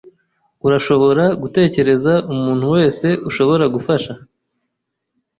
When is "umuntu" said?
2.31-2.65